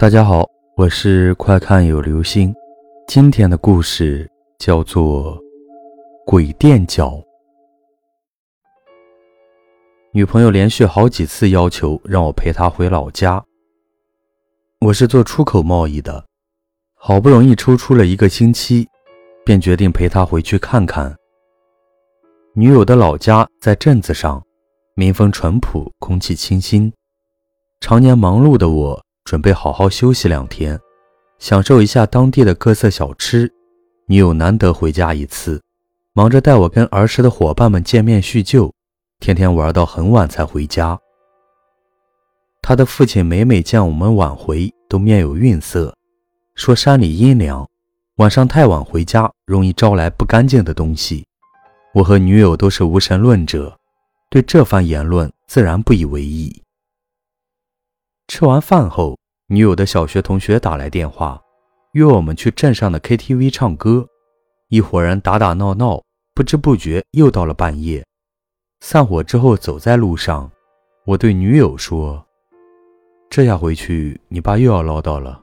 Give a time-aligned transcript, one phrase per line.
[0.00, 0.48] 大家好，
[0.78, 2.54] 我是快看有流星。
[3.06, 4.26] 今天的故事
[4.58, 5.36] 叫做
[6.24, 7.10] 《鬼垫脚》。
[10.14, 13.44] 女朋友连续好几次要求让我陪她回老家。
[14.80, 16.24] 我是做出口贸易的，
[16.94, 18.86] 好不容易抽出了一个星期，
[19.44, 21.14] 便决定陪她回去看看。
[22.54, 24.42] 女友的老家在镇子上，
[24.94, 26.90] 民风淳朴，空气清新。
[27.82, 28.98] 常年忙碌的我。
[29.24, 30.78] 准备好好休息两天，
[31.38, 33.52] 享受一下当地的各色小吃。
[34.06, 35.62] 女友难得回家一次，
[36.12, 38.72] 忙着带我跟儿时的伙伴们见面叙旧，
[39.20, 40.98] 天天玩到很晚才回家。
[42.60, 45.96] 他的父亲每每见我们晚回，都面有愠色，
[46.54, 47.66] 说山里阴凉，
[48.16, 51.24] 晚上太晚回家容易招来不干净的东西。
[51.94, 53.78] 我和女友都是无神论者，
[54.28, 56.62] 对这番言论自然不以为意。
[58.30, 59.18] 吃完饭后。
[59.48, 61.42] 女友的小学同学打来电话，
[61.94, 64.06] 约我们去镇上的 KTV 唱歌。
[64.68, 66.00] 一伙人打打闹闹，
[66.32, 68.06] 不知不觉又到了半夜。
[68.78, 70.48] 散伙之后，走在路上，
[71.06, 72.24] 我对女友说
[73.28, 75.42] ：“这下回去，你爸又要唠叨了。”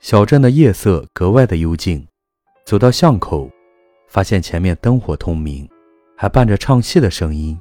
[0.00, 2.06] 小镇的夜色格外的幽静，
[2.66, 3.50] 走到巷口，
[4.06, 5.66] 发现前面灯火通明，
[6.14, 7.58] 还伴着唱戏的声音。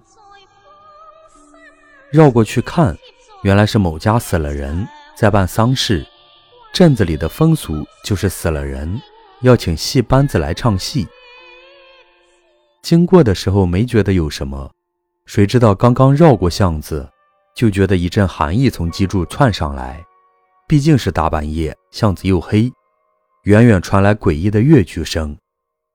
[2.11, 2.98] 绕过去看，
[3.44, 4.88] 原来是某家死了人。
[5.16, 6.06] 在办丧事，
[6.72, 9.02] 镇子里的风俗就是死了人
[9.42, 11.06] 要请戏班子来唱戏。
[12.82, 14.72] 经过的时候没觉得有什么，
[15.26, 17.06] 谁知道刚刚绕过巷子，
[17.54, 20.02] 就觉得一阵寒意从脊柱窜上来。
[20.70, 22.72] 毕竟是大半夜，巷子又黑，
[23.44, 25.38] 远远传来诡异的乐曲声，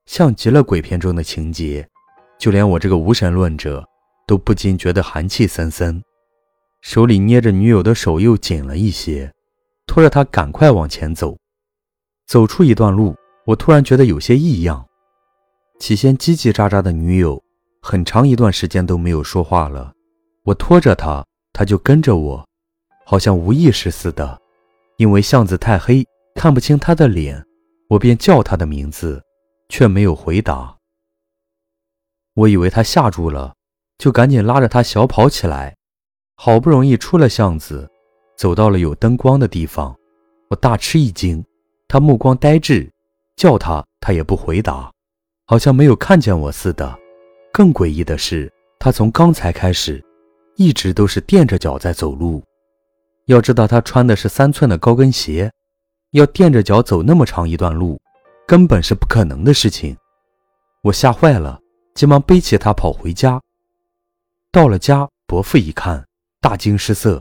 [0.05, 1.87] 像极了鬼片中的情节。
[2.37, 3.83] 就连我这个无神论者，
[4.27, 6.03] 都不禁觉得寒气森森。
[6.85, 9.33] 手里捏着女友的手又紧了一些，
[9.87, 11.35] 拖着她赶快往前走。
[12.27, 13.15] 走出一段路，
[13.47, 14.85] 我突然觉得有些异样。
[15.79, 17.43] 起先叽叽喳喳的女友，
[17.81, 19.91] 很长一段时间都没有说话了。
[20.43, 22.47] 我拖着她，她就跟着我，
[23.03, 24.39] 好像无意识似的。
[24.97, 26.05] 因为巷子太黑，
[26.35, 27.43] 看不清她的脸，
[27.89, 29.23] 我便叫她的名字，
[29.69, 30.77] 却没有回答。
[32.35, 33.55] 我以为她吓住了，
[33.97, 35.75] 就赶紧拉着她小跑起来。
[36.35, 37.89] 好不容易出了巷子，
[38.37, 39.95] 走到了有灯光的地方，
[40.49, 41.43] 我大吃一惊。
[41.87, 42.91] 他目光呆滞，
[43.35, 44.91] 叫他他也不回答，
[45.45, 46.97] 好像没有看见我似的。
[47.53, 50.03] 更诡异的是，他从刚才开始，
[50.57, 52.43] 一直都是垫着脚在走路。
[53.27, 55.51] 要知道他穿的是三寸的高跟鞋，
[56.11, 57.99] 要垫着脚走那么长一段路，
[58.45, 59.95] 根本是不可能的事情。
[60.83, 61.59] 我吓坏了，
[61.95, 63.41] 急忙背起他跑回家。
[64.51, 66.04] 到了家，伯父一看。
[66.45, 67.19] 大惊失色，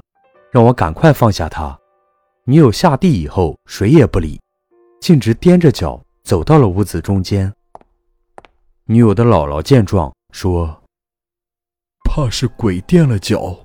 [0.51, 1.81] 让我赶快放下他。
[2.45, 4.39] 女友下地以后，谁也不理，
[5.01, 7.51] 径直踮着脚走到了屋子中间。
[8.85, 10.83] 女友的姥姥见状说
[12.05, 13.57] ：“怕是鬼垫了脚，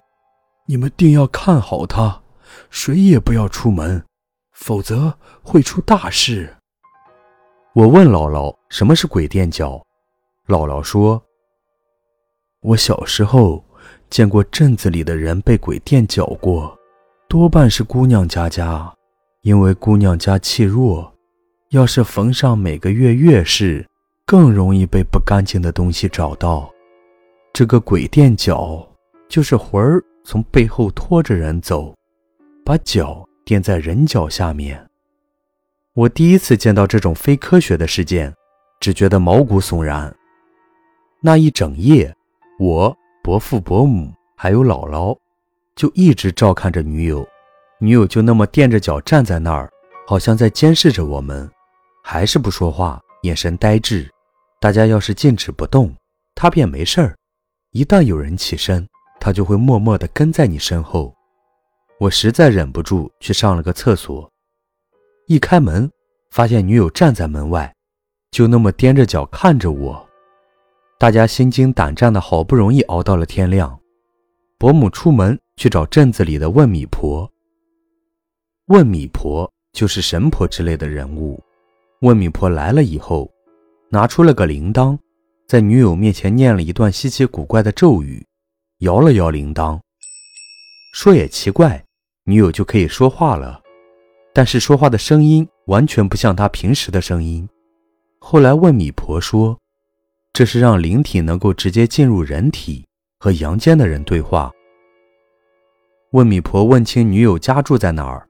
[0.66, 2.24] 你们定要看好他，
[2.70, 4.02] 谁也不要出门，
[4.54, 6.56] 否则会出大事。”
[7.76, 9.86] 我问姥姥：“什么是鬼垫脚？”
[10.48, 11.22] 姥姥说
[12.64, 13.62] ：“我小时候。”
[14.10, 16.78] 见过镇子里的人被鬼垫脚过，
[17.28, 18.92] 多半是姑娘家家，
[19.42, 21.14] 因为姑娘家气弱，
[21.70, 23.86] 要是逢上每个月月事，
[24.26, 26.70] 更容易被不干净的东西找到。
[27.54, 28.88] 这个鬼垫脚，
[29.28, 31.94] 就是魂儿从背后拖着人走，
[32.66, 34.84] 把脚垫在人脚下面。
[35.94, 38.34] 我第一次见到这种非科学的事件，
[38.80, 40.16] 只觉得毛骨悚然。
[41.22, 42.16] 那一整夜，
[42.60, 42.96] 我。
[43.30, 45.16] 伯父、伯母还有姥姥，
[45.76, 47.24] 就一直照看着女友。
[47.80, 49.70] 女友就那么垫着脚站在那儿，
[50.08, 51.48] 好像在监视着我们，
[52.04, 54.10] 还是不说话，眼神呆滞。
[54.60, 55.96] 大家要是静止不动，
[56.34, 57.14] 她便没事儿；
[57.70, 58.90] 一旦有人起身，
[59.20, 61.14] 她就会默默地跟在你身后。
[62.00, 64.28] 我实在忍不住去上了个厕所，
[65.28, 65.88] 一开门，
[66.32, 67.72] 发现女友站在门外，
[68.32, 70.09] 就那么踮着脚看着我。
[71.00, 73.80] 大家心惊胆战的，好不容易熬到了天亮。
[74.58, 77.32] 伯母出门去找镇子里的问米婆。
[78.66, 81.42] 问米婆就是神婆之类的人物。
[82.02, 83.32] 问米婆来了以后，
[83.90, 85.00] 拿出了个铃铛，
[85.48, 88.22] 在女友面前念了一段稀奇古怪的咒语，
[88.80, 89.80] 摇了摇铃铛。
[90.94, 91.82] 说也奇怪，
[92.26, 93.62] 女友就可以说话了，
[94.34, 97.48] 但是说话的声音完全不像她平时的声音。
[98.20, 99.58] 后来问米婆说。
[100.40, 102.86] 这是让灵体能够直接进入人体
[103.20, 104.50] 和阳间的人对话。
[106.12, 108.26] 问米婆问清女友家住在哪儿，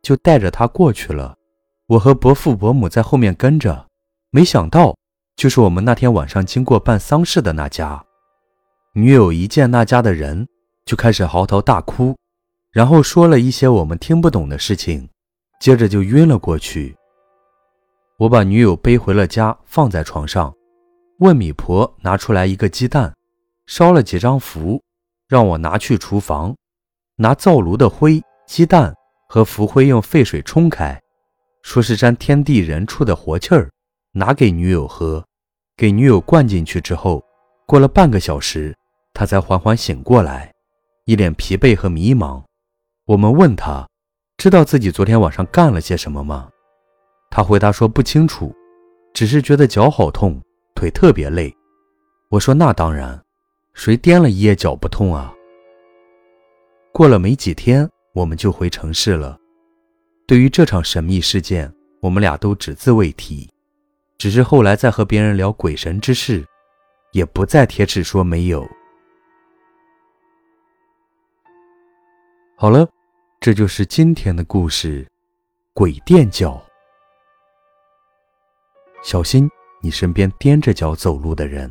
[0.00, 1.34] 就带着她过去了。
[1.88, 3.88] 我和伯父伯母在后面跟着，
[4.30, 4.96] 没想到
[5.34, 8.04] 就是我们那天晚上经过办丧事的那家。
[8.92, 10.46] 女友一见那家的人，
[10.84, 12.14] 就开始嚎啕大哭，
[12.70, 15.08] 然后说了一些我们听不懂的事情，
[15.60, 16.94] 接着就晕了过去。
[18.16, 20.54] 我把女友背回了家，放在床上，
[21.18, 23.12] 问米婆拿出来一个鸡蛋，
[23.66, 24.80] 烧了几张符，
[25.26, 26.54] 让我拿去厨房，
[27.16, 28.94] 拿灶炉的灰、鸡蛋
[29.28, 31.00] 和符灰用沸水冲开，
[31.62, 33.68] 说是沾天地人畜的活气儿，
[34.12, 35.24] 拿给女友喝。
[35.76, 37.20] 给女友灌进去之后，
[37.66, 38.74] 过了半个小时。
[39.12, 40.52] 他才缓缓醒过来，
[41.04, 42.40] 一脸疲惫和迷茫。
[43.06, 43.84] 我们问他，
[44.36, 46.48] 知道自己昨天晚上干了些什么吗？
[47.28, 48.54] 他回答说不清楚，
[49.12, 50.40] 只是觉得脚好痛，
[50.78, 51.52] 腿特别累。
[52.28, 53.20] 我说那当然，
[53.74, 55.34] 谁颠了一夜脚不痛啊？
[56.92, 59.36] 过了没几天，我们就回城市了。
[60.24, 63.50] 对于这场神秘事件，我们俩都只字未提，
[64.18, 66.46] 只是后来在和别人聊鬼神之事，
[67.10, 68.64] 也不再贴纸说没有。
[72.54, 72.88] 好了，
[73.40, 75.04] 这就是今天的故事，
[75.72, 76.62] 鬼垫脚。
[79.02, 81.70] 小心你身边踮着脚走路的人。